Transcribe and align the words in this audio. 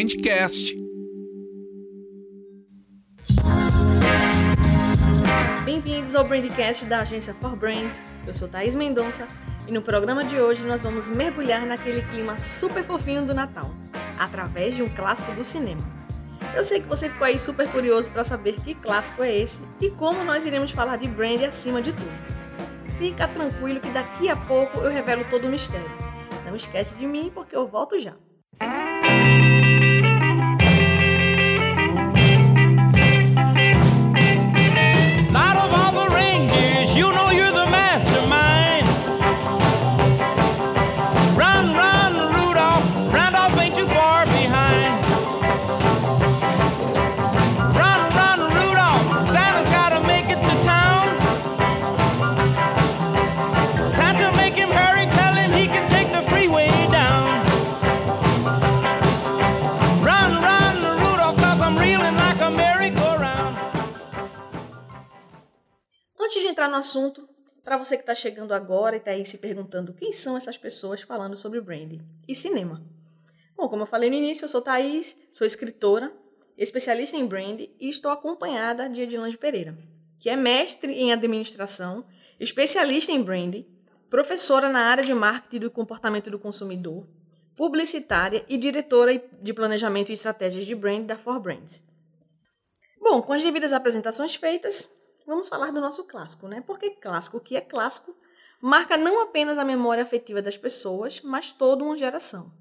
Brandcast. 0.00 0.74
Bem-vindos 5.62 6.14
ao 6.14 6.24
Brandcast 6.24 6.86
da 6.86 7.00
agência 7.00 7.34
For 7.34 7.54
Brands. 7.54 8.02
Eu 8.26 8.32
sou 8.32 8.48
Thaís 8.48 8.74
Mendonça 8.74 9.28
e 9.68 9.72
no 9.72 9.82
programa 9.82 10.24
de 10.24 10.40
hoje 10.40 10.64
nós 10.64 10.84
vamos 10.84 11.10
mergulhar 11.10 11.66
naquele 11.66 12.00
clima 12.00 12.38
super 12.38 12.82
fofinho 12.82 13.26
do 13.26 13.34
Natal, 13.34 13.66
através 14.18 14.74
de 14.74 14.82
um 14.82 14.88
clássico 14.88 15.32
do 15.32 15.44
cinema. 15.44 15.82
Eu 16.56 16.64
sei 16.64 16.80
que 16.80 16.88
você 16.88 17.10
ficou 17.10 17.26
aí 17.26 17.38
super 17.38 17.68
curioso 17.70 18.10
para 18.10 18.24
saber 18.24 18.54
que 18.54 18.74
clássico 18.74 19.22
é 19.22 19.36
esse 19.36 19.60
e 19.82 19.90
como 19.90 20.24
nós 20.24 20.46
iremos 20.46 20.70
falar 20.70 20.96
de 20.96 21.08
brand 21.08 21.42
acima 21.42 21.82
de 21.82 21.92
tudo. 21.92 22.10
Fica 22.96 23.28
tranquilo 23.28 23.80
que 23.80 23.90
daqui 23.90 24.30
a 24.30 24.36
pouco 24.36 24.78
eu 24.78 24.90
revelo 24.90 25.26
todo 25.28 25.46
o 25.46 25.50
mistério. 25.50 25.90
Não 26.46 26.56
esquece 26.56 26.96
de 26.96 27.06
mim 27.06 27.30
porque 27.34 27.54
eu 27.54 27.68
volto 27.68 28.00
já. 28.00 28.16
Assunto, 66.80 67.28
para 67.62 67.76
você 67.76 67.96
que 67.96 68.02
está 68.02 68.14
chegando 68.14 68.52
agora 68.52 68.96
e 68.96 68.98
está 68.98 69.12
aí 69.12 69.24
se 69.24 69.38
perguntando 69.38 69.94
quem 69.94 70.12
são 70.12 70.36
essas 70.36 70.58
pessoas 70.58 71.02
falando 71.02 71.36
sobre 71.36 71.60
branding 71.60 72.00
e 72.26 72.34
cinema. 72.34 72.82
Bom, 73.56 73.68
como 73.68 73.82
eu 73.82 73.86
falei 73.86 74.10
no 74.10 74.16
início, 74.16 74.44
eu 74.44 74.48
sou 74.48 74.62
Thaís, 74.62 75.28
sou 75.30 75.46
escritora, 75.46 76.12
especialista 76.56 77.16
em 77.16 77.26
branding 77.26 77.70
e 77.78 77.88
estou 77.88 78.10
acompanhada 78.10 78.88
de 78.88 79.02
Edilange 79.02 79.36
Pereira, 79.36 79.76
que 80.18 80.28
é 80.28 80.36
mestre 80.36 80.92
em 80.92 81.12
administração, 81.12 82.04
especialista 82.40 83.12
em 83.12 83.22
branding, 83.22 83.66
professora 84.08 84.68
na 84.68 84.80
área 84.80 85.04
de 85.04 85.14
marketing 85.14 85.60
do 85.60 85.70
comportamento 85.70 86.30
do 86.30 86.38
consumidor, 86.38 87.06
publicitária 87.54 88.44
e 88.48 88.56
diretora 88.56 89.22
de 89.40 89.52
planejamento 89.52 90.10
e 90.10 90.14
estratégias 90.14 90.64
de 90.64 90.74
brand 90.74 91.04
da 91.04 91.18
For 91.18 91.38
Brands. 91.38 91.86
Bom, 92.98 93.20
com 93.20 93.32
as 93.32 93.42
devidas 93.42 93.72
apresentações 93.72 94.34
feitas, 94.34 94.99
vamos 95.30 95.48
falar 95.48 95.70
do 95.70 95.80
nosso 95.80 96.08
clássico, 96.08 96.48
né? 96.48 96.60
Porque 96.60 96.90
clássico 96.90 97.38
que 97.38 97.54
é 97.54 97.60
clássico 97.60 98.16
marca 98.60 98.96
não 98.96 99.22
apenas 99.22 99.58
a 99.58 99.64
memória 99.64 100.02
afetiva 100.02 100.42
das 100.42 100.56
pessoas, 100.58 101.20
mas 101.22 101.52
toda 101.52 101.84
uma 101.84 101.96
geração. 101.96 102.52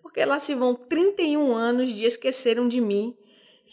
Porque 0.00 0.24
lá 0.24 0.38
se 0.38 0.54
vão 0.54 0.76
31 0.76 1.52
anos 1.52 1.92
de 1.92 2.04
Esqueceram 2.04 2.68
de 2.68 2.80
Mim, 2.80 3.16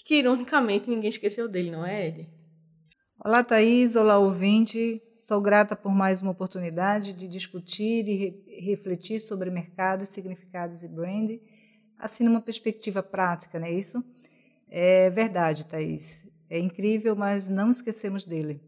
que 0.04 0.16
ironicamente 0.16 0.90
ninguém 0.90 1.12
esqueceu 1.12 1.48
dele, 1.48 1.70
não 1.70 1.86
é, 1.86 2.08
Ed? 2.08 2.30
Olá, 3.24 3.44
Thaís. 3.44 3.96
Olá, 3.96 4.18
ouvinte. 4.18 5.00
Sou 5.20 5.40
grata 5.40 5.76
por 5.76 5.92
mais 5.92 6.24
uma 6.24 6.32
oportunidade 6.32 7.14
de 7.14 7.28
discutir 7.28 8.08
e 8.08 8.16
re 8.16 8.52
refletir 8.62 9.20
sobre 9.20 9.52
mercados, 9.52 10.10
significados 10.10 10.84
e 10.84 10.88
brand, 10.88 11.32
assim 11.98 12.24
numa 12.24 12.42
perspectiva 12.42 13.02
prática, 13.02 13.60
não 13.60 13.68
é 13.68 13.72
isso? 13.72 14.04
É 14.68 15.10
verdade, 15.10 15.66
Thaís. 15.66 16.31
É 16.52 16.60
incrível, 16.60 17.16
mas 17.16 17.48
não 17.48 17.72
esquecemos 17.72 18.26
dele. 18.26 18.62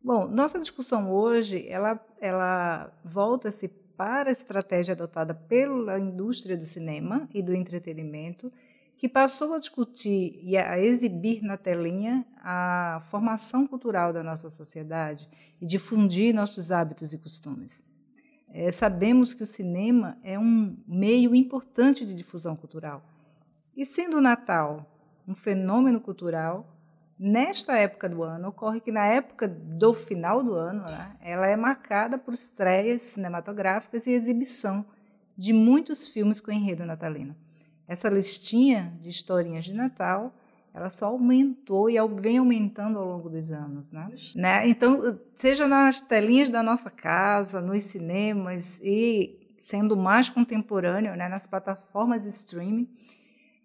Bom, 0.00 0.28
nossa 0.28 0.60
discussão 0.60 1.10
hoje, 1.10 1.66
ela, 1.68 1.98
ela 2.20 2.96
volta-se 3.04 3.66
para 3.66 4.28
a 4.28 4.32
estratégia 4.32 4.92
adotada 4.92 5.34
pela 5.34 5.98
indústria 5.98 6.56
do 6.56 6.64
cinema 6.64 7.28
e 7.34 7.42
do 7.42 7.52
entretenimento, 7.52 8.48
que 8.96 9.08
passou 9.08 9.54
a 9.54 9.58
discutir 9.58 10.38
e 10.40 10.56
a 10.56 10.78
exibir 10.78 11.42
na 11.42 11.56
telinha 11.56 12.24
a 12.36 13.02
formação 13.10 13.66
cultural 13.66 14.12
da 14.12 14.22
nossa 14.22 14.48
sociedade 14.48 15.28
e 15.60 15.66
difundir 15.66 16.32
nossos 16.32 16.70
hábitos 16.70 17.12
e 17.12 17.18
costumes. 17.18 17.82
É, 18.48 18.70
sabemos 18.70 19.34
que 19.34 19.42
o 19.42 19.46
cinema 19.46 20.16
é 20.22 20.38
um 20.38 20.76
meio 20.86 21.34
importante 21.34 22.06
de 22.06 22.14
difusão 22.14 22.54
cultural. 22.54 23.02
E 23.76 23.84
sendo 23.84 24.18
o 24.18 24.20
Natal 24.20 24.88
um 25.26 25.34
fenômeno 25.34 26.00
cultural, 26.00 26.73
Nesta 27.18 27.76
época 27.78 28.08
do 28.08 28.22
ano, 28.22 28.48
ocorre 28.48 28.80
que 28.80 28.90
na 28.90 29.06
época 29.06 29.46
do 29.46 29.94
final 29.94 30.42
do 30.42 30.54
ano, 30.54 30.82
né, 30.82 31.16
ela 31.20 31.46
é 31.46 31.56
marcada 31.56 32.18
por 32.18 32.34
estreias 32.34 33.02
cinematográficas 33.02 34.06
e 34.06 34.10
exibição 34.10 34.84
de 35.36 35.52
muitos 35.52 36.08
filmes 36.08 36.40
com 36.40 36.50
enredo 36.50 36.84
natalino. 36.84 37.36
Essa 37.86 38.08
listinha 38.08 38.96
de 39.00 39.10
historinhas 39.10 39.64
de 39.64 39.72
Natal, 39.72 40.34
ela 40.72 40.88
só 40.88 41.06
aumentou 41.06 41.88
e 41.88 41.96
vem 42.20 42.38
aumentando 42.38 42.98
ao 42.98 43.06
longo 43.06 43.28
dos 43.28 43.52
anos. 43.52 43.92
Né? 43.92 44.08
né? 44.34 44.68
Então, 44.68 45.18
seja 45.36 45.68
nas 45.68 46.00
telinhas 46.00 46.50
da 46.50 46.62
nossa 46.62 46.90
casa, 46.90 47.60
nos 47.60 47.82
cinemas 47.84 48.80
e 48.82 49.38
sendo 49.58 49.96
mais 49.96 50.28
contemporâneo, 50.28 51.16
né, 51.16 51.28
nas 51.28 51.46
plataformas 51.46 52.26
streaming, 52.26 52.88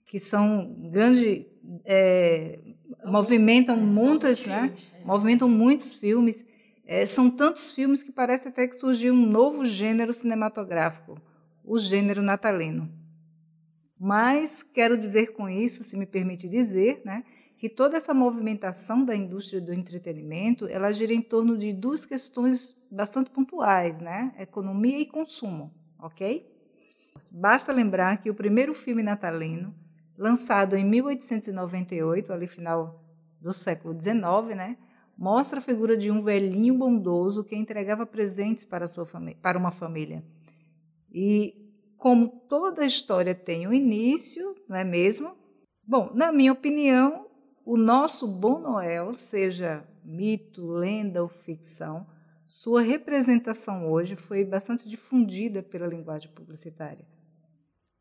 que 0.05 0.17
são 0.17 0.75
grande 0.91 1.45
é, 1.83 2.59
movimentam 3.05 3.75
é, 3.75 3.79
muitas, 3.79 4.45
né? 4.45 4.67
Filmes, 4.67 4.91
é. 4.93 5.05
Movimentam 5.05 5.49
muitos 5.49 5.95
filmes. 5.95 6.45
É, 6.85 7.05
são 7.05 7.29
tantos 7.29 7.71
filmes 7.71 8.01
que 8.01 8.11
parece 8.11 8.47
até 8.47 8.67
que 8.67 8.75
surgiu 8.75 9.13
um 9.13 9.25
novo 9.25 9.65
gênero 9.65 10.11
cinematográfico, 10.11 11.21
o 11.63 11.77
gênero 11.77 12.21
natalino. 12.21 12.91
Mas 13.99 14.63
quero 14.63 14.97
dizer 14.97 15.33
com 15.33 15.49
isso, 15.49 15.83
se 15.83 15.97
me 15.97 16.05
permite 16.05 16.47
dizer, 16.47 17.01
né, 17.03 17.23
que 17.57 17.67
toda 17.67 17.97
essa 17.97 18.13
movimentação 18.13 19.03
da 19.03 19.13
indústria 19.13 19.59
do 19.59 19.73
entretenimento, 19.73 20.65
ela 20.67 20.93
gira 20.93 21.13
em 21.13 21.21
torno 21.21 21.57
de 21.57 21.73
duas 21.73 22.05
questões 22.05 22.75
bastante 22.89 23.29
pontuais, 23.29 23.99
né? 23.99 24.33
Economia 24.39 24.97
e 24.97 25.05
consumo, 25.05 25.71
ok? 26.01 26.49
Basta 27.29 27.73
lembrar 27.73 28.17
que 28.21 28.29
o 28.29 28.33
primeiro 28.33 28.73
filme 28.73 29.03
natalino 29.03 29.75
lançado 30.19 30.75
em 30.75 30.84
1898, 30.84 32.34
ali 32.34 32.46
final 32.46 33.02
do 33.41 33.53
século 33.53 34.00
XIX, 34.00 34.56
né, 34.56 34.78
mostra 35.18 35.59
a 35.59 35.62
figura 35.62 35.96
de 35.96 36.12
um 36.12 36.22
velhinho 36.22 36.78
bondoso 36.78 37.44
que 37.44 37.56
entregava 37.56 38.06
presentes 38.06 38.66
para, 38.66 38.88
sua 38.88 39.07
para 39.41 39.57
uma 39.57 39.72
família. 39.72 40.24
E 41.12 41.56
como 41.97 42.28
toda 42.50 42.85
história 42.85 43.34
tem 43.34 43.68
um 43.68 43.74
início, 43.74 44.56
não 44.68 44.75
é 44.75 44.84
mesmo? 44.84 45.35
Bom, 45.88 46.12
na 46.13 46.31
minha 46.31 46.51
opinião, 46.51 47.28
o 47.66 47.78
nosso 47.78 48.28
Bom 48.28 48.59
Noel, 48.59 49.13
seja 49.13 49.86
mito, 50.03 50.66
lenda 50.66 51.22
ou 51.22 51.30
ficção, 51.30 52.06
sua 52.47 52.81
representação 52.81 53.90
hoje 53.90 54.16
foi 54.16 54.44
bastante 54.44 54.90
difundida 54.90 55.62
pela 55.62 55.88
linguagem 55.88 56.31
publicitária. 56.31 57.06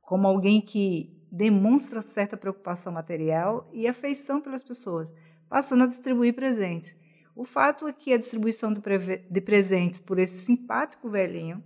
Como 0.00 0.26
alguém 0.26 0.60
que 0.60 1.17
demonstra 1.30 2.02
certa 2.02 2.36
preocupação 2.36 2.92
material 2.92 3.68
e 3.72 3.86
afeição 3.86 4.40
pelas 4.40 4.62
pessoas, 4.62 5.14
passando 5.48 5.84
a 5.84 5.86
distribuir 5.86 6.34
presentes. 6.34 6.96
O 7.34 7.44
fato 7.44 7.86
é 7.86 7.92
que 7.92 8.12
a 8.12 8.18
distribuição 8.18 8.72
de 8.72 9.40
presentes 9.40 10.00
por 10.00 10.18
esse 10.18 10.44
simpático 10.44 11.08
velhinho 11.08 11.62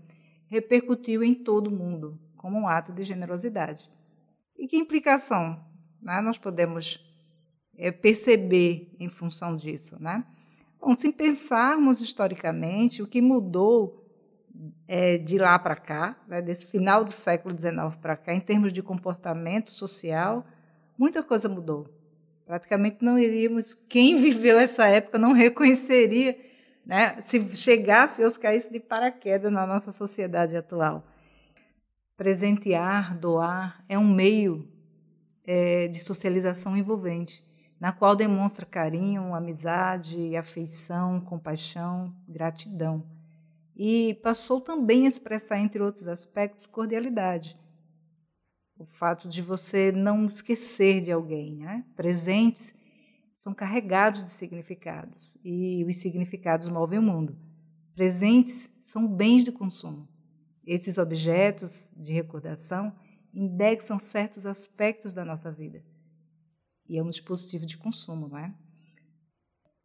repercutiu 0.49 1.22
em 1.22 1.34
todo 1.34 1.69
o 1.69 1.71
mundo 1.71 2.21
como 2.36 2.59
um 2.59 2.69
ato 2.69 2.92
de 2.92 3.04
generosidade. 3.04 3.89
E 4.59 4.66
que 4.66 4.77
implicação 4.77 5.65
né, 6.03 6.21
nós 6.21 6.36
podemos 6.36 7.01
é, 7.78 7.91
perceber 7.91 8.95
em 8.98 9.09
função 9.09 9.57
disso? 9.57 9.97
Né? 10.03 10.27
Bom, 10.81 10.92
se 10.92 11.13
pensarmos 11.13 12.01
historicamente, 12.01 13.01
o 13.01 13.07
que 13.07 13.22
mudou 13.22 14.02
é, 14.87 15.19
de 15.19 15.39
lá 15.39 15.59
para 15.59 15.77
cá, 15.77 16.16
né, 16.28 16.43
desse 16.43 16.66
final 16.66 17.04
do 17.04 17.10
século 17.10 17.59
XIX 17.59 17.97
para 18.01 18.16
cá, 18.16 18.34
em 18.34 18.41
termos 18.41 18.72
de 18.72 18.83
comportamento 18.83 19.72
social, 19.72 20.47
muita 20.99 21.22
coisa 21.22 21.49
mudou. 21.49 21.89
Praticamente 22.45 22.99
não 23.01 23.19
iríamos, 23.19 23.75
quem 23.89 24.16
viveu 24.21 24.59
essa 24.59 24.87
época 24.87 25.19
não 25.19 25.33
reconheceria, 25.33 26.39
né, 26.84 27.21
se 27.21 27.57
chegasse 27.57 28.22
ou 28.22 28.31
se 28.31 28.39
caísse 28.39 28.72
de 28.72 28.81
paraquedas 28.81 29.51
na 29.51 29.66
nossa 29.66 29.93
sociedade 29.93 30.57
atual. 30.57 31.07
Presentear, 32.16 33.16
doar, 33.16 33.83
é 33.89 33.98
um 33.98 34.09
meio 34.09 34.69
é, 35.47 35.89
de 35.89 35.98
socialização 35.98 36.77
envolvente, 36.77 37.43
na 37.81 37.91
qual 37.91 38.15
demonstra 38.15 38.66
carinho, 38.66 39.34
amizade, 39.34 40.37
afeição, 40.37 41.21
compaixão, 41.21 42.15
gratidão 42.28 43.05
e 43.77 44.15
passou 44.22 44.60
também 44.60 45.04
a 45.04 45.09
expressar, 45.09 45.59
entre 45.59 45.83
outros 45.83 46.09
aspectos, 46.09 46.66
cordialidade. 46.66 47.59
o 48.78 48.84
fato 48.84 49.28
de 49.28 49.41
você 49.41 49.92
não 49.92 50.27
esquecer 50.27 51.03
de 51.03 51.13
alguém. 51.13 51.57
Né? 51.57 51.84
Presentes 51.95 52.74
são 53.33 53.54
carregados 53.54 54.24
de 54.24 54.30
significados 54.30 55.39
e 55.45 55.84
os 55.84 55.97
significados 55.97 56.69
movem 56.69 56.98
o 56.98 57.03
mundo. 57.03 57.36
Presentes 57.95 58.72
são 58.80 59.07
bens 59.07 59.45
de 59.45 59.53
consumo. 59.53 60.09
Esses 60.66 60.98
objetos 60.98 61.92
de 61.97 62.13
recordação 62.13 62.92
indexam 63.33 63.98
certos 63.98 64.47
aspectos 64.47 65.13
da 65.13 65.24
nossa 65.24 65.51
vida. 65.51 65.84
E 66.89 66.98
é 66.98 67.03
um 67.03 67.10
dispositivo 67.10 67.66
de 67.66 67.78
consumo, 67.78 68.28
não 68.28 68.39
é? 68.39 68.54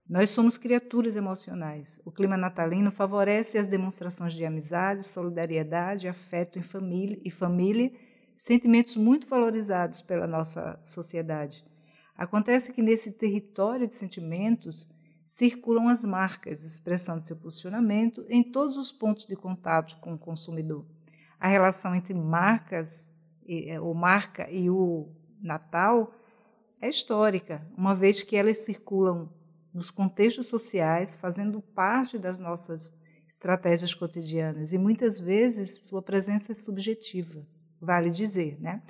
Nós 0.10 0.30
somos 0.30 0.58
criaturas 0.58 1.18
emocionais. 1.18 2.00
O 2.06 2.12
clima 2.12 2.38
natalino 2.38 2.90
favorece 2.92 3.58
as 3.58 3.68
demonstrações 3.68 4.32
de 4.32 4.46
amizade, 4.46 5.04
solidariedade, 5.04 6.08
afeto 6.08 6.58
em 6.58 6.62
família 6.62 7.20
e 7.26 7.30
família, 7.30 7.92
sentimentos 8.34 8.96
muito 8.96 9.28
valorizados 9.28 10.02
pela 10.02 10.26
nossa 10.26 10.80
sociedade. 10.82 11.66
Acontece 12.16 12.72
que 12.72 12.82
nesse 12.82 13.12
território 13.12 13.86
de 13.86 13.96
sentimentos 13.96 14.90
circulam 15.26 15.90
as 15.90 16.06
marcas, 16.06 16.64
expressando 16.64 17.22
seu 17.22 17.36
posicionamento 17.36 18.26
em 18.30 18.42
todos 18.42 18.78
os 18.78 18.94
pontos 18.94 19.26
de 19.26 19.36
contato 19.36 20.00
com 20.00 20.14
o 20.14 20.18
consumidor. 20.18 20.86
A 21.38 21.50
relação 21.50 21.94
entre 21.94 22.14
marcas, 22.14 23.12
é, 23.46 23.78
ou 23.82 23.94
marca 23.94 24.50
e 24.50 24.70
o 24.70 25.10
Natal 25.42 26.14
é 26.80 26.88
histórica, 26.88 27.68
uma 27.78 27.94
vez 27.94 28.24
que 28.24 28.38
elas 28.38 28.60
circulam 28.60 29.30
nos 29.74 29.92
contextos 29.92 30.48
sociais, 30.48 31.16
fazendo 31.16 31.62
parte 31.62 32.18
das 32.18 32.40
nossas 32.40 32.94
estratégias 33.28 33.94
cotidianas 33.94 34.74
e 34.74 34.78
muitas 34.78 35.20
vezes 35.20 35.88
sua 35.88 36.02
presença 36.02 36.52
é 36.52 36.56
subjetiva, 36.56 37.46
vale 37.80 38.10
dizer, 38.10 38.58
né? 38.60 38.82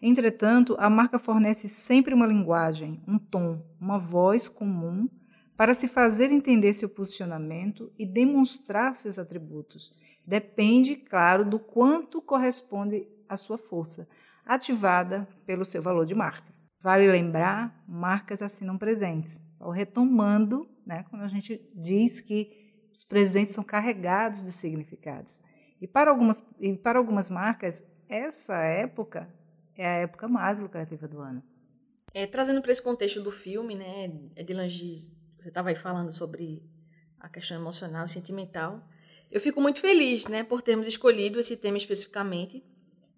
Entretanto, 0.00 0.76
a 0.78 0.88
marca 0.88 1.18
fornece 1.18 1.68
sempre 1.68 2.14
uma 2.14 2.26
linguagem, 2.26 3.02
um 3.06 3.18
tom, 3.18 3.62
uma 3.78 3.98
voz 3.98 4.48
comum 4.48 5.08
para 5.56 5.74
se 5.74 5.86
fazer 5.86 6.32
entender 6.32 6.72
seu 6.72 6.88
posicionamento 6.88 7.92
e 7.98 8.06
demonstrar 8.06 8.94
seus 8.94 9.18
atributos. 9.18 9.92
Depende, 10.26 10.96
claro, 10.96 11.44
do 11.44 11.58
quanto 11.58 12.22
corresponde 12.22 13.06
à 13.28 13.36
sua 13.36 13.58
força, 13.58 14.08
ativada 14.46 15.28
pelo 15.44 15.66
seu 15.66 15.82
valor 15.82 16.06
de 16.06 16.14
marca. 16.14 16.59
Vale 16.82 17.10
lembrar, 17.10 17.84
marcas 17.86 18.40
assinam 18.40 18.78
presentes. 18.78 19.40
Só 19.48 19.70
retomando, 19.70 20.68
né, 20.86 21.04
quando 21.10 21.22
a 21.22 21.28
gente 21.28 21.60
diz 21.74 22.20
que 22.20 22.88
os 22.92 23.04
presentes 23.04 23.54
são 23.54 23.62
carregados 23.62 24.42
de 24.42 24.52
significados. 24.52 25.40
E 25.80 25.86
para 25.86 26.10
algumas, 26.10 26.46
e 26.58 26.74
para 26.76 26.98
algumas 26.98 27.28
marcas, 27.28 27.84
essa 28.08 28.56
época 28.62 29.28
é 29.76 29.86
a 29.86 29.94
época 29.98 30.26
mais 30.26 30.58
lucrativa 30.58 31.06
do 31.06 31.20
ano. 31.20 31.42
É, 32.12 32.26
trazendo 32.26 32.60
para 32.60 32.72
esse 32.72 32.82
contexto 32.82 33.22
do 33.22 33.30
filme, 33.30 33.74
né, 33.74 34.10
Edilange 34.36 35.12
você 35.38 35.48
estava 35.48 35.70
aí 35.70 35.76
falando 35.76 36.12
sobre 36.12 36.62
a 37.18 37.28
questão 37.28 37.56
emocional 37.56 38.04
e 38.04 38.08
sentimental. 38.08 38.86
Eu 39.30 39.40
fico 39.40 39.60
muito 39.60 39.80
feliz, 39.80 40.26
né, 40.26 40.42
por 40.42 40.60
termos 40.60 40.86
escolhido 40.86 41.40
esse 41.40 41.56
tema 41.56 41.78
especificamente, 41.78 42.62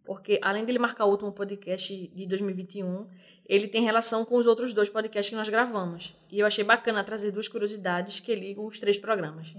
porque 0.05 0.39
além 0.43 0.65
dele 0.65 0.79
marcar 0.79 1.05
o 1.05 1.11
último 1.11 1.33
podcast 1.33 2.09
de 2.09 2.27
2021, 2.27 3.07
ele 3.47 3.69
tem 3.69 3.83
relação 3.83 4.25
com 4.25 4.37
os 4.37 4.47
outros 4.47 4.73
dois 4.73 4.89
podcasts 4.89 5.31
que 5.31 5.37
nós 5.37 5.49
gravamos. 5.49 6.17
E 6.31 6.41
eu 6.41 6.47
achei 6.47 6.65
bacana 6.65 7.05
trazer 7.05 7.31
duas 7.31 7.49
curiosidades 7.49 8.21
que 8.21 8.35
ligam 8.35 8.67
os 8.67 8.81
três 8.81 8.99
programas. 8.99 9.55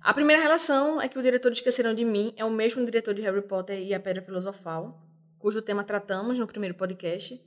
A 0.00 0.14
primeira 0.14 0.40
relação 0.40 1.00
é 1.00 1.08
que 1.08 1.18
o 1.18 1.22
diretor 1.22 1.50
de 1.50 1.56
Esqueceram 1.56 1.94
de 1.94 2.04
Mim 2.04 2.32
é 2.36 2.44
o 2.44 2.50
mesmo 2.50 2.84
diretor 2.84 3.12
de 3.14 3.22
Harry 3.22 3.42
Potter 3.42 3.80
e 3.80 3.92
a 3.92 3.98
Pedra 3.98 4.22
Filosofal, 4.22 5.02
cujo 5.38 5.62
tema 5.62 5.82
tratamos 5.82 6.38
no 6.38 6.46
primeiro 6.46 6.74
podcast. 6.74 7.40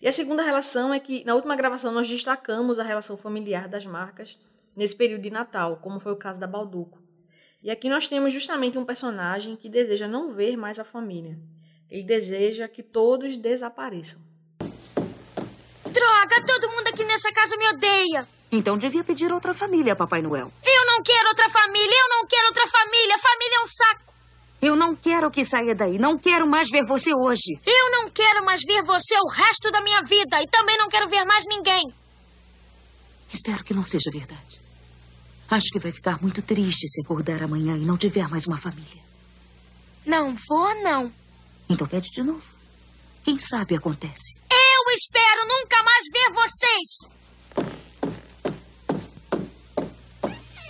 E 0.00 0.08
a 0.08 0.12
segunda 0.12 0.42
relação 0.42 0.92
é 0.92 0.98
que, 0.98 1.24
na 1.24 1.34
última 1.34 1.54
gravação, 1.54 1.92
nós 1.92 2.08
destacamos 2.08 2.80
a 2.80 2.82
relação 2.82 3.16
familiar 3.16 3.68
das 3.68 3.86
marcas 3.86 4.36
nesse 4.74 4.96
período 4.96 5.22
de 5.22 5.30
Natal, 5.30 5.76
como 5.76 6.00
foi 6.00 6.12
o 6.12 6.16
caso 6.16 6.40
da 6.40 6.46
Balduco. 6.46 7.01
E 7.62 7.70
aqui 7.70 7.88
nós 7.88 8.08
temos 8.08 8.32
justamente 8.32 8.76
um 8.76 8.84
personagem 8.84 9.54
que 9.54 9.68
deseja 9.68 10.08
não 10.08 10.34
ver 10.34 10.56
mais 10.56 10.80
a 10.80 10.84
família. 10.84 11.38
Ele 11.88 12.02
deseja 12.02 12.66
que 12.66 12.82
todos 12.82 13.36
desapareçam. 13.36 14.20
Droga, 14.58 16.46
todo 16.46 16.70
mundo 16.70 16.88
aqui 16.88 17.04
nessa 17.04 17.30
casa 17.30 17.56
me 17.56 17.68
odeia. 17.68 18.26
Então 18.50 18.76
devia 18.76 19.04
pedir 19.04 19.32
outra 19.32 19.54
família, 19.54 19.94
Papai 19.94 20.22
Noel. 20.22 20.50
Eu 20.64 20.86
não 20.86 21.02
quero 21.02 21.28
outra 21.28 21.48
família, 21.50 21.94
eu 21.94 22.08
não 22.08 22.26
quero 22.26 22.46
outra 22.46 22.66
família. 22.66 23.18
Família 23.18 23.56
é 23.56 23.64
um 23.64 23.68
saco. 23.68 24.12
Eu 24.60 24.76
não 24.76 24.96
quero 24.96 25.30
que 25.30 25.44
saia 25.44 25.74
daí. 25.74 25.98
Não 25.98 26.18
quero 26.18 26.46
mais 26.46 26.68
ver 26.70 26.84
você 26.86 27.14
hoje. 27.14 27.60
Eu 27.66 27.90
não 27.90 28.08
quero 28.08 28.44
mais 28.44 28.62
ver 28.64 28.82
você 28.82 29.14
o 29.18 29.28
resto 29.28 29.70
da 29.70 29.82
minha 29.82 30.02
vida. 30.02 30.40
E 30.42 30.46
também 30.48 30.76
não 30.78 30.88
quero 30.88 31.08
ver 31.08 31.24
mais 31.24 31.44
ninguém. 31.46 31.92
Espero 33.32 33.62
que 33.62 33.74
não 33.74 33.84
seja 33.84 34.10
verdade. 34.10 34.61
Acho 35.52 35.68
que 35.68 35.78
vai 35.78 35.92
ficar 35.92 36.18
muito 36.22 36.40
triste 36.40 36.88
se 36.88 37.02
acordar 37.02 37.42
amanhã 37.42 37.76
e 37.76 37.84
não 37.84 37.98
tiver 37.98 38.26
mais 38.26 38.46
uma 38.46 38.56
família. 38.56 39.02
Não 40.06 40.34
vou, 40.34 40.82
não. 40.82 41.12
Então 41.68 41.86
pede 41.86 42.10
de 42.10 42.22
novo. 42.22 42.54
Quem 43.22 43.38
sabe 43.38 43.74
acontece. 43.74 44.34
Eu 44.50 44.94
espero 44.94 45.42
nunca 45.46 45.76
mais 45.84 46.06
ver 46.10 46.32
vocês. 46.32 46.88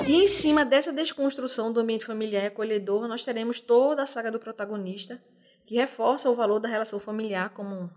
E 0.09 0.25
em 0.25 0.27
cima 0.27 0.65
dessa 0.65 0.93
desconstrução 0.93 1.73
do 1.73 1.79
ambiente 1.79 2.05
familiar 2.05 2.43
e 2.43 2.47
acolhedor, 2.49 3.07
nós 3.07 3.25
teremos 3.25 3.61
toda 3.61 4.03
a 4.03 4.07
saga 4.09 4.33
do 4.33 4.41
protagonista, 4.41 5.23
que 5.65 5.77
reforça 5.77 6.29
o 6.29 6.35
valor 6.35 6.59
da 6.59 6.69
relação 6.69 6.99
familiar, 6.99 7.51
como 7.51 7.89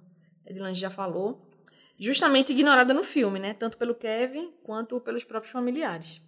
Edilange 0.45 0.79
já 0.79 0.91
falou, 0.91 1.49
justamente 1.97 2.51
ignorada 2.51 2.93
no 2.93 3.01
filme, 3.03 3.39
né? 3.39 3.55
tanto 3.55 3.75
pelo 3.75 3.95
Kevin 3.95 4.53
quanto 4.61 5.01
pelos 5.01 5.23
próprios 5.23 5.51
familiares. 5.51 6.23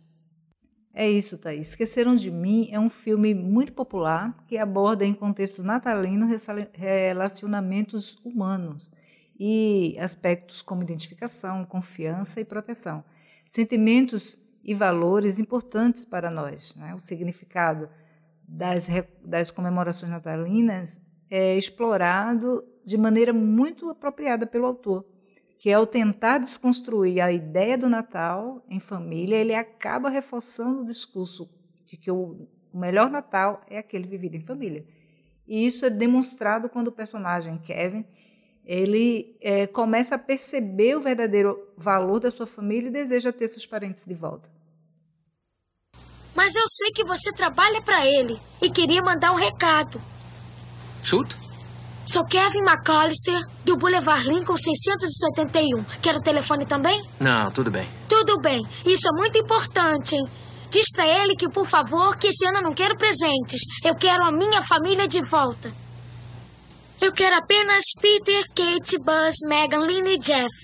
É 1.00 1.08
isso, 1.08 1.38
Thaís. 1.38 1.68
Esqueceram 1.68 2.16
de 2.16 2.32
Mim 2.32 2.70
é 2.72 2.80
um 2.80 2.90
filme 2.90 3.32
muito 3.36 3.72
popular 3.72 4.36
que 4.48 4.58
aborda 4.58 5.06
em 5.06 5.14
contextos 5.14 5.64
natalinos 5.64 6.28
relacionamentos 6.74 8.18
humanos 8.26 8.90
e 9.40 9.96
aspectos 10.00 10.60
como 10.60 10.82
identificação, 10.82 11.64
confiança 11.66 12.42
e 12.42 12.46
proteção. 12.46 13.04
Sentimentos 13.46 14.40
e 14.64 14.74
valores 14.74 15.38
importantes 15.38 16.04
para 16.04 16.32
nós. 16.32 16.74
Né? 16.74 16.96
O 16.96 17.00
significado 17.00 17.88
das, 18.48 18.88
das 19.24 19.52
comemorações 19.52 20.12
natalinas 20.12 21.00
é 21.30 21.56
explorado 21.56 22.66
de 22.84 22.98
maneira 22.98 23.32
muito 23.32 23.92
apropriada 23.92 24.48
pelo 24.48 24.66
autor, 24.66 25.06
que 25.58 25.72
ao 25.74 25.88
tentar 25.88 26.38
desconstruir 26.38 27.20
a 27.20 27.32
ideia 27.32 27.78
do 27.78 27.90
Natal 27.90 28.64
em 28.70 28.80
família, 28.80 29.38
ele 29.38 29.56
acaba 29.56 30.10
reforçando 30.10 30.82
o 30.82 30.86
discurso 30.86 31.50
de 31.86 31.98
que 31.98 32.12
o 32.12 32.48
melhor 32.74 33.10
Natal 33.10 33.62
é 33.68 33.80
aquele 33.80 34.08
vivido 34.08 34.36
em 34.36 34.42
família. 34.42 34.86
E 35.48 35.66
isso 35.66 35.86
é 35.86 35.90
demonstrado 35.90 36.70
quando 36.70 36.90
o 36.90 36.92
personagem 36.92 37.58
Kevin 37.58 38.06
ele 38.68 39.38
é, 39.40 39.66
começa 39.66 40.16
a 40.16 40.20
perceber 40.20 40.98
o 40.98 41.02
verdadeiro 41.02 41.58
valor 41.78 42.20
da 42.20 42.30
sua 42.30 42.46
família 42.46 42.90
e 42.90 42.92
deseja 42.92 43.32
ter 43.32 43.48
seus 43.48 43.66
parentes 43.66 44.04
de 44.04 44.14
volta. 44.14 44.52
Mas 46.36 46.54
eu 46.54 46.68
sei 46.68 46.92
que 46.92 47.06
você 47.06 47.32
trabalha 47.32 47.82
para 47.82 48.06
ele 48.06 48.38
e 48.62 48.70
queria 48.70 49.02
mandar 49.02 49.32
um 49.32 49.36
recado. 49.36 50.02
Chuta. 51.02 51.36
Sou 52.08 52.24
Kevin 52.24 52.62
McAllister, 52.62 53.38
do 53.66 53.76
Boulevard 53.76 54.30
Lincoln 54.30 54.56
671. 54.56 55.84
Quer 56.02 56.16
o 56.16 56.22
telefone 56.22 56.66
também? 56.66 57.04
Não, 57.20 57.52
tudo 57.52 57.70
bem. 57.70 57.86
Tudo 58.08 58.40
bem. 58.40 58.66
Isso 58.86 59.10
é 59.10 59.12
muito 59.12 59.38
importante, 59.38 60.16
hein? 60.16 60.24
Diz 60.72 60.90
para 60.94 61.06
ele 61.06 61.36
que, 61.36 61.50
por 61.50 61.68
favor, 61.68 62.18
que 62.18 62.28
esse 62.28 62.48
ano 62.48 62.60
eu 62.60 62.64
não 62.64 62.74
quero 62.74 62.96
presentes. 62.96 63.62
Eu 63.84 63.94
quero 63.94 64.24
a 64.24 64.32
minha 64.32 64.64
família 64.64 65.06
de 65.06 65.22
volta. 65.22 65.70
Eu 67.02 67.12
quero 67.12 67.36
apenas 67.36 67.84
Peter, 68.00 68.46
Kate, 68.56 68.98
Buzz, 69.00 69.36
Megan, 69.46 69.86
Lynn 69.86 70.08
e 70.08 70.18
Jeff. 70.18 70.56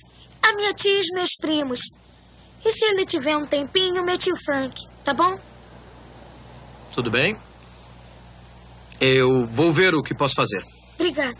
A 0.42 0.54
minha 0.56 0.74
tia 0.74 0.98
e 0.98 1.02
os 1.02 1.08
meus 1.14 1.36
primos. 1.42 1.82
E 2.64 2.72
se 2.72 2.86
ele 2.86 3.06
tiver 3.06 3.36
um 3.36 3.46
tempinho, 3.46 4.06
meu 4.06 4.18
tio 4.18 4.36
Frank, 4.46 4.88
tá 5.04 5.14
bom? 5.14 5.38
Tudo 6.94 7.12
bem? 7.12 7.36
Eu 9.02 9.46
vou 9.46 9.74
ver 9.74 9.94
o 9.94 10.02
que 10.02 10.16
posso 10.16 10.36
fazer. 10.36 10.62
Obrigada. 10.96 11.38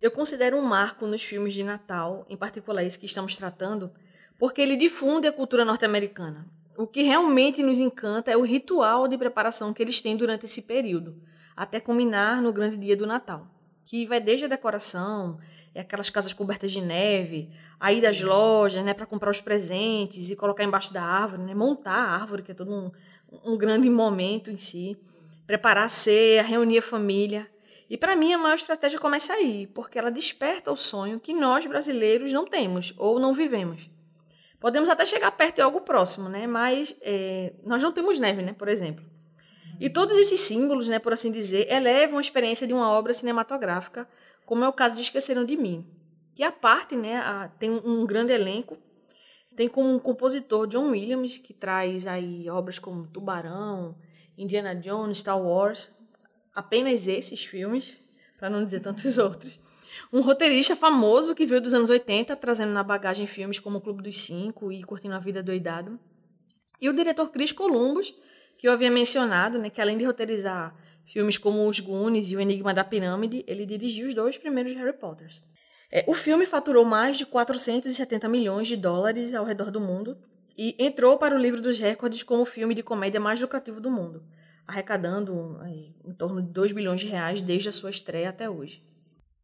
Eu 0.00 0.10
considero 0.10 0.56
um 0.56 0.62
marco 0.62 1.06
nos 1.06 1.22
filmes 1.22 1.54
de 1.54 1.62
Natal, 1.64 2.24
em 2.28 2.36
particular 2.36 2.84
esse 2.84 2.98
que 2.98 3.06
estamos 3.06 3.36
tratando, 3.36 3.90
porque 4.38 4.60
ele 4.60 4.76
difunde 4.76 5.26
a 5.26 5.32
cultura 5.32 5.64
norte-americana. 5.64 6.46
O 6.76 6.86
que 6.86 7.02
realmente 7.02 7.62
nos 7.62 7.78
encanta 7.78 8.30
é 8.30 8.36
o 8.36 8.42
ritual 8.42 9.06
de 9.06 9.18
preparação 9.18 9.74
que 9.74 9.82
eles 9.82 10.00
têm 10.00 10.16
durante 10.16 10.46
esse 10.46 10.62
período, 10.62 11.20
até 11.54 11.78
culminar 11.78 12.40
no 12.40 12.52
grande 12.52 12.78
dia 12.78 12.96
do 12.96 13.06
Natal, 13.06 13.46
que 13.84 14.06
vai 14.06 14.18
desde 14.20 14.46
a 14.46 14.48
decoração, 14.48 15.38
é 15.74 15.80
aquelas 15.80 16.08
casas 16.08 16.32
cobertas 16.32 16.72
de 16.72 16.80
neve, 16.80 17.50
aí 17.78 18.00
das 18.00 18.20
lojas, 18.22 18.82
né, 18.82 18.94
para 18.94 19.04
comprar 19.04 19.30
os 19.30 19.40
presentes 19.40 20.30
e 20.30 20.36
colocar 20.36 20.64
embaixo 20.64 20.92
da 20.92 21.02
árvore, 21.02 21.42
né, 21.42 21.54
montar 21.54 21.92
a 21.92 22.14
árvore, 22.14 22.42
que 22.42 22.52
é 22.52 22.54
todo 22.54 22.72
um, 22.72 22.90
um 23.44 23.58
grande 23.58 23.90
momento 23.90 24.50
em 24.50 24.56
si, 24.56 24.96
preparar 25.46 25.84
a 25.84 25.88
ceia, 25.88 26.42
reunir 26.42 26.78
a 26.78 26.82
família. 26.82 27.49
E 27.90 27.98
para 27.98 28.14
mim 28.14 28.32
a 28.32 28.38
maior 28.38 28.54
estratégia 28.54 29.00
começa 29.00 29.32
aí, 29.34 29.66
porque 29.66 29.98
ela 29.98 30.12
desperta 30.12 30.70
o 30.70 30.76
sonho 30.76 31.18
que 31.18 31.34
nós 31.34 31.66
brasileiros 31.66 32.32
não 32.32 32.46
temos 32.46 32.94
ou 32.96 33.18
não 33.18 33.34
vivemos. 33.34 33.90
Podemos 34.60 34.88
até 34.88 35.04
chegar 35.04 35.32
perto 35.32 35.56
de 35.56 35.62
algo 35.62 35.80
próximo, 35.80 36.28
né? 36.28 36.46
Mas 36.46 36.96
é, 37.02 37.52
nós 37.64 37.82
não 37.82 37.90
temos 37.90 38.20
neve, 38.20 38.42
né? 38.42 38.52
Por 38.52 38.68
exemplo. 38.68 39.04
E 39.80 39.90
todos 39.90 40.16
esses 40.18 40.38
símbolos, 40.40 40.88
né, 40.88 40.98
por 40.98 41.12
assim 41.12 41.32
dizer, 41.32 41.66
elevam 41.72 42.18
a 42.18 42.20
experiência 42.20 42.66
de 42.66 42.72
uma 42.72 42.90
obra 42.90 43.14
cinematográfica, 43.14 44.06
como 44.44 44.62
é 44.62 44.68
o 44.68 44.72
caso 44.72 44.96
de 44.96 45.02
Esqueceram 45.02 45.44
de 45.44 45.56
Mim. 45.56 45.86
Que 46.34 46.42
a 46.42 46.52
parte, 46.52 46.94
né, 46.94 47.16
a, 47.16 47.48
tem 47.48 47.70
um, 47.70 48.02
um 48.02 48.06
grande 48.06 48.30
elenco, 48.30 48.76
tem 49.56 49.68
como 49.68 49.92
um 49.92 49.98
compositor 49.98 50.66
John 50.66 50.90
Williams, 50.90 51.38
que 51.38 51.54
traz 51.54 52.06
aí 52.06 52.48
obras 52.50 52.78
como 52.78 53.06
Tubarão, 53.06 53.96
Indiana 54.36 54.76
Jones, 54.76 55.18
Star 55.18 55.40
Wars, 55.40 55.90
apenas 56.54 57.06
esses 57.06 57.44
filmes, 57.44 57.96
para 58.38 58.50
não 58.50 58.64
dizer 58.64 58.80
tantos 58.80 59.16
outros. 59.18 59.60
Um 60.12 60.20
roteirista 60.20 60.74
famoso 60.74 61.34
que 61.34 61.46
veio 61.46 61.60
dos 61.60 61.74
anos 61.74 61.90
80, 61.90 62.34
trazendo 62.36 62.72
na 62.72 62.82
bagagem 62.82 63.26
filmes 63.26 63.58
como 63.58 63.78
O 63.78 63.80
Clube 63.80 64.02
dos 64.02 64.16
Cinco 64.16 64.72
e 64.72 64.82
Curtindo 64.82 65.14
a 65.14 65.18
Vida 65.18 65.42
Doidado. 65.42 65.98
E 66.80 66.88
o 66.88 66.92
diretor 66.92 67.30
Chris 67.30 67.52
Columbus, 67.52 68.14
que 68.58 68.66
eu 68.66 68.72
havia 68.72 68.90
mencionado, 68.90 69.58
né, 69.58 69.70
que 69.70 69.80
além 69.80 69.96
de 69.96 70.04
roteirizar 70.04 70.74
filmes 71.06 71.36
como 71.36 71.68
Os 71.68 71.80
Goonies 71.80 72.30
e 72.30 72.36
O 72.36 72.40
Enigma 72.40 72.72
da 72.72 72.84
Pirâmide, 72.84 73.44
ele 73.46 73.66
dirigiu 73.66 74.06
os 74.06 74.14
dois 74.14 74.38
primeiros 74.38 74.72
Harry 74.72 74.92
Potters. 74.92 75.42
É, 75.92 76.04
o 76.06 76.14
filme 76.14 76.46
faturou 76.46 76.84
mais 76.84 77.18
de 77.18 77.26
470 77.26 78.28
milhões 78.28 78.68
de 78.68 78.76
dólares 78.76 79.34
ao 79.34 79.44
redor 79.44 79.70
do 79.70 79.80
mundo 79.80 80.16
e 80.56 80.76
entrou 80.78 81.18
para 81.18 81.34
o 81.34 81.38
livro 81.38 81.60
dos 81.60 81.78
recordes 81.78 82.22
como 82.22 82.42
o 82.42 82.46
filme 82.46 82.74
de 82.74 82.82
comédia 82.82 83.18
mais 83.18 83.40
lucrativo 83.40 83.80
do 83.80 83.90
mundo, 83.90 84.22
arrecadando 84.70 85.58
aí, 85.60 85.92
em 86.04 86.12
torno 86.12 86.40
de 86.40 86.48
2 86.48 86.72
bilhões 86.72 87.00
de 87.00 87.08
reais 87.08 87.42
desde 87.42 87.68
a 87.68 87.72
sua 87.72 87.90
estreia 87.90 88.30
até 88.30 88.48
hoje. 88.48 88.82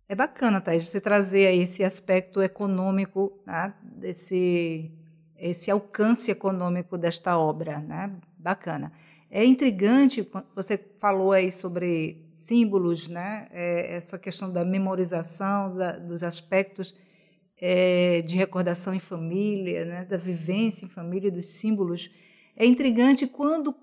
É 0.08 0.14
bacana, 0.14 0.60
Thaís, 0.60 0.88
você 0.88 1.00
trazer 1.00 1.48
aí 1.48 1.60
esse 1.60 1.82
aspecto 1.82 2.40
econômico, 2.40 3.42
né, 3.44 3.74
desse 3.82 4.92
esse 5.38 5.70
alcance 5.70 6.30
econômico 6.30 6.96
desta 6.96 7.36
obra, 7.36 7.78
né? 7.80 8.10
Bacana. 8.38 8.90
É 9.30 9.44
intrigante, 9.44 10.26
você 10.54 10.78
falou 10.98 11.32
aí 11.32 11.50
sobre 11.50 12.26
símbolos, 12.32 13.06
né? 13.06 13.46
É, 13.50 13.96
essa 13.96 14.18
questão 14.18 14.50
da 14.50 14.64
memorização, 14.64 15.76
da, 15.76 15.92
dos 15.92 16.22
aspectos 16.22 16.94
é, 17.60 18.22
de 18.22 18.36
recordação 18.36 18.94
em 18.94 18.98
família, 18.98 19.84
né? 19.84 20.04
da 20.04 20.16
vivência 20.16 20.84
em 20.84 20.88
família, 20.88 21.30
dos 21.30 21.46
símbolos. 21.48 22.10
É 22.56 22.64
intrigante 22.64 23.26
quando 23.26 23.74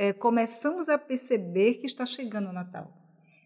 é, 0.00 0.14
começamos 0.14 0.88
a 0.88 0.96
perceber 0.96 1.74
que 1.74 1.84
está 1.84 2.06
chegando 2.06 2.48
o 2.48 2.52
Natal. 2.54 2.90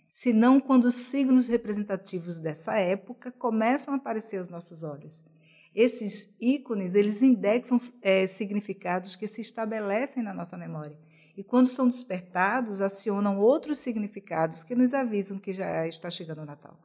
Se 0.07 0.33
não 0.33 0.61
quando 0.61 0.85
os 0.85 0.95
signos 0.95 1.49
representativos 1.49 2.39
dessa 2.39 2.79
época 2.79 3.33
começam 3.33 3.93
a 3.93 3.97
aparecer 3.97 4.39
aos 4.39 4.49
nossos 4.49 4.85
olhos. 4.85 5.27
Esses 5.75 6.33
ícones, 6.41 6.95
eles 6.95 7.23
indexam 7.23 7.77
é, 8.01 8.25
significados 8.29 9.17
que 9.17 9.27
se 9.27 9.41
estabelecem 9.41 10.23
na 10.23 10.33
nossa 10.33 10.57
memória. 10.57 10.97
E 11.37 11.43
quando 11.43 11.67
são 11.67 11.89
despertados, 11.89 12.81
acionam 12.81 13.41
outros 13.41 13.79
significados 13.79 14.63
que 14.63 14.77
nos 14.77 14.95
avisam 14.95 15.39
que 15.39 15.53
já 15.53 15.89
está 15.89 16.09
chegando 16.09 16.43
o 16.43 16.47
Natal. 16.47 16.79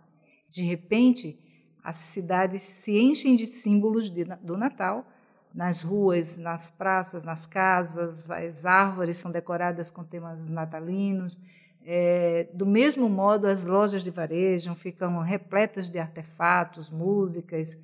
De 0.50 0.64
repente, 0.64 1.40
as 1.84 1.98
cidades 1.98 2.64
se 2.64 2.98
enchem 2.98 3.36
de 3.36 3.46
símbolos 3.46 4.10
de, 4.10 4.26
do 4.42 4.58
Natal, 4.58 5.08
nas 5.54 5.82
ruas, 5.82 6.38
nas 6.38 6.70
praças, 6.70 7.26
nas 7.26 7.46
casas, 7.46 8.30
as 8.30 8.66
árvores 8.66 9.18
são 9.18 9.32
decoradas 9.32 9.90
com 9.90 10.04
temas 10.04 10.50
natalinos. 10.50 11.40
É, 11.86 12.48
do 12.54 12.66
mesmo 12.66 13.10
modo, 13.10 13.48
as 13.48 13.64
lojas 13.64 14.04
de 14.04 14.12
varejo 14.12 14.76
ficam 14.76 15.20
repletas 15.20 15.90
de 15.90 15.98
artefatos, 15.98 16.90
músicas, 16.90 17.78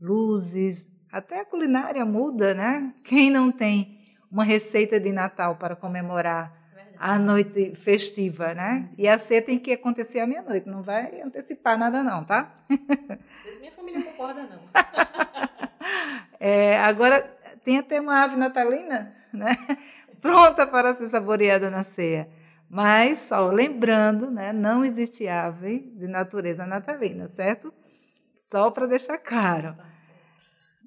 luzes, 0.00 0.92
até 1.10 1.40
a 1.40 1.44
culinária 1.44 2.04
muda, 2.04 2.54
né? 2.54 2.94
Quem 3.02 3.30
não 3.30 3.50
tem 3.50 3.98
uma 4.30 4.44
receita 4.44 5.00
de 5.00 5.10
Natal 5.10 5.56
para 5.56 5.74
comemorar 5.74 6.58
a 6.96 7.18
noite 7.18 7.74
festiva, 7.74 8.54
né? 8.54 8.88
E 8.96 9.08
a 9.08 9.18
ceia 9.18 9.42
tem 9.42 9.58
que 9.58 9.72
acontecer 9.72 10.20
à 10.20 10.26
meia-noite, 10.26 10.68
não 10.68 10.82
vai 10.82 11.20
antecipar 11.22 11.78
nada 11.78 12.02
não, 12.02 12.22
tá? 12.24 12.54
Minha 13.58 13.72
família 13.72 14.02
concorda 14.02 14.42
não. 14.42 14.60
é, 16.40 16.78
agora 16.78 17.20
tem 17.62 17.76
até 17.76 18.00
uma 18.00 18.24
ave 18.24 18.36
natalina, 18.36 19.14
né? 19.30 19.54
Pronta 20.20 20.66
para 20.66 20.94
ser 20.94 21.08
saboreada 21.08 21.70
na 21.70 21.82
ceia. 21.82 22.28
Mas 22.68 23.18
só 23.18 23.50
lembrando, 23.50 24.30
né, 24.30 24.52
não 24.52 24.84
existe 24.84 25.26
ave 25.26 25.80
de 25.96 26.06
natureza 26.06 26.64
natalina, 26.64 27.26
certo? 27.26 27.72
Só 28.34 28.70
para 28.70 28.86
deixar 28.86 29.18
claro. 29.18 29.76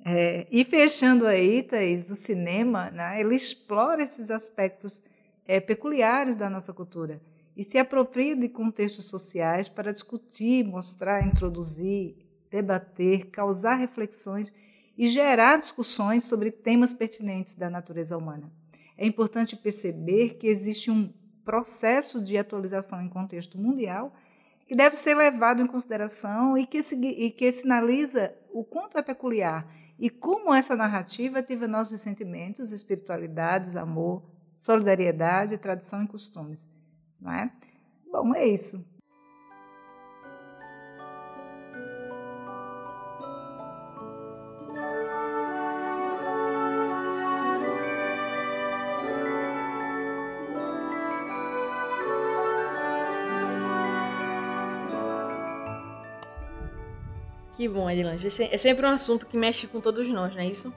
É, 0.06 0.48
e 0.50 0.64
fechando 0.64 1.28
aí, 1.28 1.62
Thaís, 1.62 2.10
o 2.10 2.16
cinema, 2.16 2.90
né, 2.92 3.20
ele 3.20 3.36
explora 3.36 4.02
esses 4.02 4.32
aspectos 4.32 5.04
é, 5.46 5.60
peculiares 5.60 6.36
da 6.36 6.50
nossa 6.50 6.74
cultura 6.74 7.22
e 7.56 7.64
se 7.64 7.78
apropria 7.78 8.36
de 8.36 8.50
contextos 8.50 9.06
sociais 9.06 9.70
para 9.70 9.92
discutir, 9.92 10.66
mostrar, 10.66 11.26
introduzir, 11.26 12.16
debater, 12.50 13.28
causar 13.28 13.76
reflexões 13.76 14.52
e 14.98 15.08
gerar 15.08 15.58
discussões 15.58 16.24
sobre 16.24 16.52
temas 16.52 16.94
pertinentes 16.94 17.56
da 17.56 17.70
natureza 17.70 18.18
humana. 18.18 18.52
É 18.98 19.06
importante 19.06 19.56
perceber 19.56 20.36
que 20.36 20.48
existe 20.48 20.92
um 20.92 21.12
processo 21.44 22.24
de 22.24 22.38
atualização 22.38 23.02
em 23.02 23.10
contexto 23.10 23.58
mundial 23.58 24.14
que 24.68 24.76
deve 24.76 24.96
ser 24.96 25.16
levado 25.16 25.62
em 25.62 25.68
consideração 25.68 26.58
e 26.58 26.66
que, 26.66 26.80
e 26.80 27.32
que 27.32 27.52
sinaliza 27.52 28.34
o 28.52 28.64
quanto 28.64 28.98
é 28.98 29.02
peculiar 29.02 29.68
e 30.00 30.10
como 30.10 30.54
essa 30.54 30.76
narrativa 30.76 31.40
ativa 31.40 31.68
nossos 31.68 32.02
sentimentos, 32.02 32.72
espiritualidades, 32.72 33.76
amor, 33.76 34.24
solidariedade, 34.54 35.58
tradição 35.58 36.04
e 36.04 36.08
costumes. 36.08 36.68
Não 37.20 37.32
é? 37.32 37.52
Bom, 38.12 38.34
é 38.36 38.46
isso. 38.46 38.86
Que 57.56 57.68
bom, 57.68 57.90
Edilange. 57.90 58.28
É 58.52 58.58
sempre 58.58 58.86
um 58.86 58.90
assunto 58.90 59.28
que 59.28 59.38
mexe 59.38 59.68
com 59.68 59.80
todos 59.80 60.08
nós, 60.10 60.34
não 60.34 60.42
é 60.42 60.48
isso? 60.48 60.74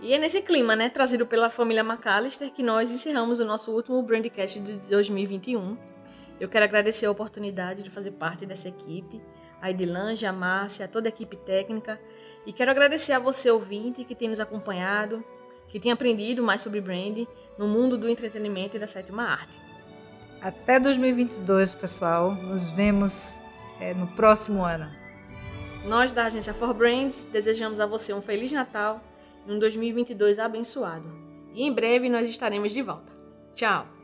E 0.00 0.14
é 0.14 0.18
nesse 0.18 0.40
clima, 0.42 0.74
né, 0.76 0.88
trazido 0.88 1.26
pela 1.26 1.50
família 1.50 1.82
McAllister, 1.82 2.50
que 2.50 2.62
nós 2.62 2.90
encerramos 2.90 3.38
o 3.38 3.44
nosso 3.44 3.72
último 3.72 4.02
Brandcast 4.02 4.60
de 4.60 4.72
2021. 4.88 5.76
Eu 6.38 6.48
quero 6.48 6.64
agradecer 6.64 7.04
a 7.04 7.10
oportunidade 7.10 7.82
de 7.82 7.90
fazer 7.90 8.12
parte 8.12 8.46
dessa 8.46 8.68
equipe, 8.68 9.20
a 9.60 9.70
Edilange, 9.70 10.24
a 10.24 10.32
Márcia, 10.32 10.88
toda 10.88 11.08
a 11.08 11.10
equipe 11.10 11.36
técnica. 11.36 12.00
E 12.46 12.52
quero 12.52 12.70
agradecer 12.70 13.12
a 13.12 13.18
você, 13.18 13.50
ouvinte, 13.50 14.04
que 14.04 14.14
tem 14.14 14.28
nos 14.28 14.40
acompanhado, 14.40 15.22
que 15.68 15.78
tem 15.78 15.92
aprendido 15.92 16.42
mais 16.42 16.62
sobre 16.62 16.80
branding 16.80 17.26
no 17.58 17.68
mundo 17.68 17.98
do 17.98 18.08
entretenimento 18.08 18.76
e 18.76 18.80
da 18.80 18.86
sétima 18.86 19.24
arte. 19.24 19.58
Até 20.40 20.80
2022, 20.80 21.74
pessoal. 21.74 22.34
Nos 22.34 22.70
vemos 22.70 23.38
é, 23.78 23.92
no 23.92 24.06
próximo 24.06 24.64
ano. 24.64 24.99
Nós 25.84 26.12
da 26.12 26.26
agência 26.26 26.52
For 26.52 26.74
Brands 26.74 27.24
desejamos 27.32 27.80
a 27.80 27.86
você 27.86 28.12
um 28.12 28.20
feliz 28.20 28.52
Natal 28.52 29.02
e 29.46 29.52
um 29.52 29.58
2022 29.58 30.38
abençoado. 30.38 31.08
E 31.54 31.62
em 31.62 31.72
breve 31.72 32.08
nós 32.08 32.28
estaremos 32.28 32.72
de 32.72 32.82
volta. 32.82 33.12
Tchau! 33.54 33.99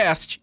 Brandcast 0.00 0.38